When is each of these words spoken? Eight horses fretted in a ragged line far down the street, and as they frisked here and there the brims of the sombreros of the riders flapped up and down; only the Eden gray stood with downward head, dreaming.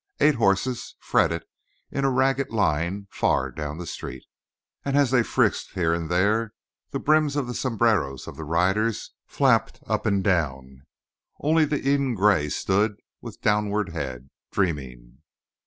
Eight 0.19 0.33
horses 0.33 0.95
fretted 0.99 1.45
in 1.91 2.05
a 2.05 2.09
ragged 2.09 2.49
line 2.49 3.05
far 3.11 3.51
down 3.51 3.77
the 3.77 3.85
street, 3.85 4.25
and 4.83 4.97
as 4.97 5.11
they 5.11 5.21
frisked 5.21 5.73
here 5.75 5.93
and 5.93 6.09
there 6.09 6.55
the 6.89 6.97
brims 6.97 7.35
of 7.35 7.45
the 7.45 7.53
sombreros 7.53 8.25
of 8.27 8.35
the 8.35 8.43
riders 8.43 9.11
flapped 9.27 9.79
up 9.85 10.07
and 10.07 10.23
down; 10.23 10.87
only 11.39 11.65
the 11.65 11.87
Eden 11.87 12.15
gray 12.15 12.49
stood 12.49 12.95
with 13.21 13.41
downward 13.41 13.89
head, 13.89 14.31
dreaming. 14.51 15.19